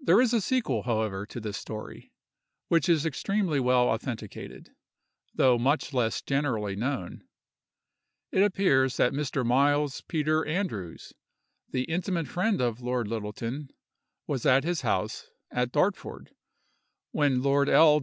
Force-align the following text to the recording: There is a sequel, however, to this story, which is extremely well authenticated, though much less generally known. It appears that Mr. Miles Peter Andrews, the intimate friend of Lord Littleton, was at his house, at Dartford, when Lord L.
There 0.00 0.18
is 0.22 0.32
a 0.32 0.40
sequel, 0.40 0.84
however, 0.84 1.26
to 1.26 1.40
this 1.40 1.58
story, 1.58 2.10
which 2.68 2.88
is 2.88 3.04
extremely 3.04 3.60
well 3.60 3.90
authenticated, 3.90 4.70
though 5.34 5.58
much 5.58 5.92
less 5.92 6.22
generally 6.22 6.74
known. 6.74 7.22
It 8.32 8.42
appears 8.42 8.96
that 8.96 9.12
Mr. 9.12 9.44
Miles 9.44 10.00
Peter 10.00 10.46
Andrews, 10.46 11.12
the 11.68 11.84
intimate 11.84 12.28
friend 12.28 12.62
of 12.62 12.80
Lord 12.80 13.08
Littleton, 13.08 13.68
was 14.26 14.46
at 14.46 14.64
his 14.64 14.80
house, 14.80 15.28
at 15.50 15.70
Dartford, 15.70 16.34
when 17.10 17.42
Lord 17.42 17.68
L. 17.68 17.94